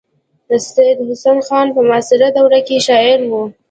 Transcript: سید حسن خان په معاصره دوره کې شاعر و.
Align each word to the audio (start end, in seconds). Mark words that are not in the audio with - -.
سید 0.71 0.97
حسن 1.09 1.37
خان 1.47 1.67
په 1.75 1.81
معاصره 1.87 2.27
دوره 2.37 2.59
کې 2.67 2.77
شاعر 2.87 3.19
و. 3.29 3.33